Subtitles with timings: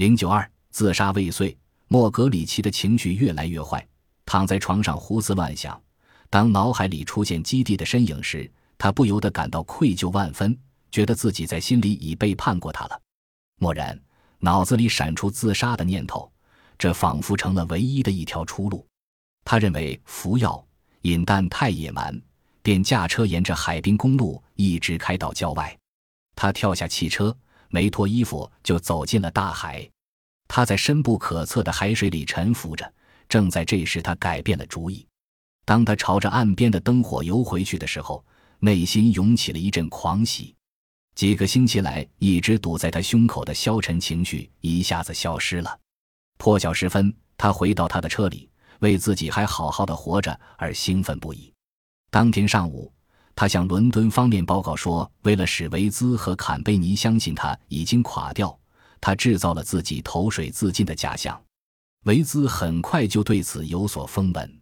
[0.00, 1.54] 零九二自杀未遂，
[1.88, 3.86] 莫格里奇的情绪越来越坏，
[4.24, 5.78] 躺在床上胡思乱想。
[6.30, 10.58] 当脑海里出现基地的身影时，他不由得感到愧疚万分，
[10.90, 12.98] 觉得自己在心里已背叛过他了。
[13.58, 14.00] 蓦然，
[14.38, 16.32] 脑子里闪出自杀的念头，
[16.78, 18.86] 这仿佛成了唯一的一条出路。
[19.44, 20.66] 他认为服药、
[21.02, 22.18] 饮弹太野蛮，
[22.62, 25.78] 便驾车沿着海滨公路一直开到郊外。
[26.34, 27.36] 他跳下汽车。
[27.70, 29.88] 没脱衣服就走进了大海，
[30.48, 32.92] 他在深不可测的海水里沉浮着。
[33.28, 35.06] 正在这时，他改变了主意。
[35.64, 38.24] 当他朝着岸边的灯火游回去的时候，
[38.58, 40.54] 内心涌起了一阵狂喜。
[41.14, 45.78] 几个星期来一直堵在他胸口的消沉情绪一下子消失了。
[46.38, 48.50] 破晓时分，他回到他的车里，
[48.80, 51.52] 为自己还好好的活着而兴奋不已。
[52.10, 52.92] 当天上午。
[53.34, 58.58] 他向伦敦方面报告说，为了使维兹和坎贝尼相信他已经垮掉，
[59.00, 61.40] 他制造了自己投水自尽的假象。
[62.04, 64.60] 维兹很快就对此有所风闻。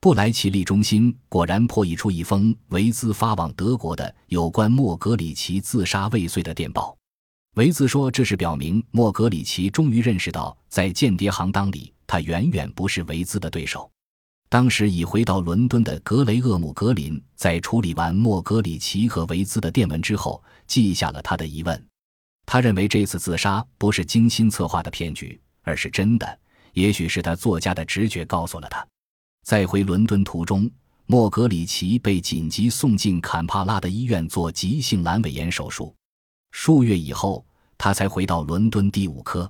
[0.00, 6.96] 布莱奇利中心果然破译出一封维兹发往德国的有关莫格里奇自杀未遂的电报。
[7.56, 13.90] 维兹说，这是表明莫格里奇终于认识到，在间谍行当里，他远远不是维兹的对手。
[14.50, 21.86] 当时已回到伦敦的格雷厄姆·格林，在处理完莫格里奇和维兹的电文之后，记下了他的疑问。
[22.46, 26.38] 他认为这次自杀不是精心策划的骗局，而是真的。
[26.72, 28.84] 也许是他作家的直觉告诉了他。
[29.46, 30.68] 在回伦敦途中，
[31.06, 35.94] 莫格里奇被紧急送进坎帕拉的医院做急性阑尾炎手术。
[36.50, 37.46] 数月以后，
[37.78, 39.48] 他才回到伦敦第五科。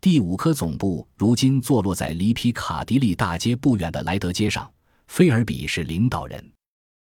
[0.00, 4.70] 第五科总部如今坐落在离皮卡迪利大街不远的莱德街上。
[5.08, 6.52] 菲尔比是领导人。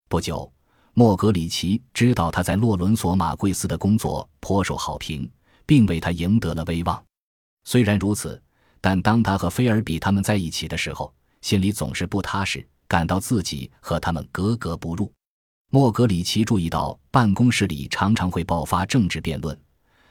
[0.07, 0.49] 不久，
[0.93, 5.29] 莫格里奇知道他在洛伦索马贵斯的工作颇受好评，
[5.65, 7.03] 并为他赢得了威望。
[7.65, 8.41] 虽然如此，
[8.79, 15.11] 但当他和菲尔比他们在一起的时候，心里总是不踏实，感到自己和他们格格不入。
[15.69, 19.59] 莫格里奇注意到办公室里常常会爆发政治辩论，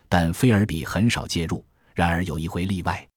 [0.07, 1.65] 但菲尔比很少介入。
[1.95, 3.09] 然而有一回例外，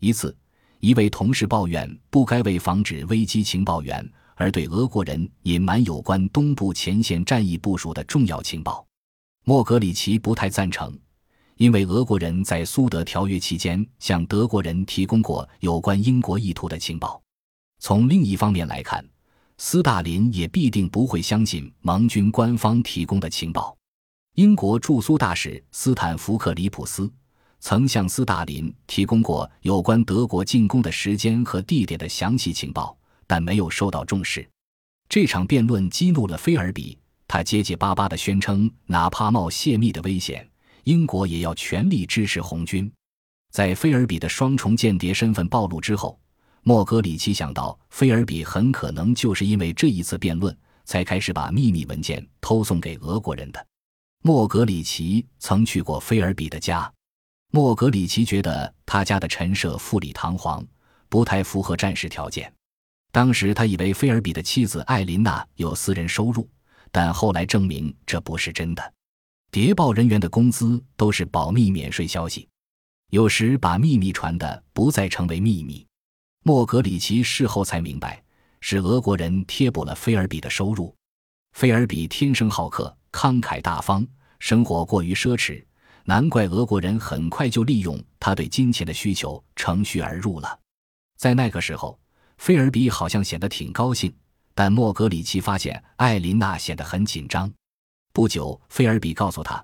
[0.00, 0.36] 一次，
[0.80, 8.86] 一位同事抱怨不该为防止危机情报员而对俄国人隐瞒有关东部前线战役部署的重要情报。
[9.44, 10.96] 莫格里奇不太赞成，
[11.56, 17.20] 因为俄国人在苏德条约期间向德国人提供过有关英国意图的情报。
[17.80, 19.02] 从另一方面来看，
[19.56, 23.74] 斯大林也必定不会相信盟军官方提供的情报。
[24.34, 27.10] 英国驻苏大使斯坦福克里普斯。
[27.60, 32.96] 曾向斯大林提供过有关德国进攻的时间和地点的详细情报，
[33.26, 34.48] 但没有受到重视。
[35.08, 40.48] 这场辩论激怒了菲尔比，他结结巴巴地宣称，哪怕冒泄密的危险，
[40.84, 42.90] 英国也要全力支持红军。
[43.50, 46.18] 在菲尔比的双重间谍身份暴露之后，
[46.62, 53.66] 莫格里奇想到，菲尔比很可能就是因为这一次辩论，才开始把秘密文件偷送给俄国人的。
[54.22, 56.92] 莫格里奇曾去过菲尔比的家。
[57.50, 60.62] 莫格里奇觉得他家的陈设富丽堂皇，
[61.08, 62.52] 不太符合战时条件。
[63.10, 66.46] 当时他以为菲尔比的妻子艾琳娜有私人收入，
[66.92, 68.92] 但后来证明这不是真的。
[69.50, 72.46] 谍报人员的工资都是保密免税消息，
[73.10, 75.86] 有时把秘密传的不再成为秘密。
[76.44, 78.22] 莫格里奇事后才明白，
[78.60, 80.94] 是俄国人贴补了菲尔比的收入。
[81.52, 84.06] 菲尔比天生好客，慷慨大方，
[84.38, 85.64] 生活过于奢侈。
[86.08, 90.58] 难怪俄国人很快就利用他对金钱的需求乘虚而入了。
[91.18, 92.00] 在那个时候，
[92.38, 94.10] 菲尔比好像显得挺高兴，
[94.54, 97.52] 但莫格里奇发现艾琳娜显得很紧张。
[98.14, 99.62] 不久，菲尔比告诉他，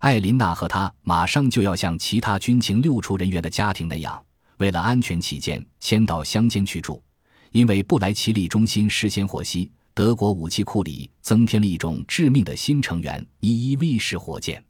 [0.00, 4.22] 艾琳娜和他马上就要像其他军情六处人员的家庭那样，
[4.58, 7.02] 为了安全起见，迁到乡间去住。
[7.52, 14.62] 因为布莱奇利中心事先获悉，德国武器库里增添了一种致命的新成员——一一 V 式火箭。